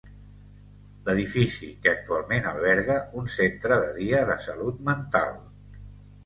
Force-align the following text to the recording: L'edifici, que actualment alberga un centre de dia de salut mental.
L'edifici, 1.09 1.69
que 1.83 1.91
actualment 1.91 2.47
alberga 2.53 2.95
un 3.21 3.29
centre 3.35 3.79
de 3.85 3.93
dia 3.99 4.23
de 4.31 4.39
salut 4.49 4.83
mental. 4.91 5.39